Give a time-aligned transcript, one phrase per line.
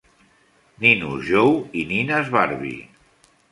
[0.85, 1.53] Ninos Joe
[1.83, 2.83] i nines Barbie.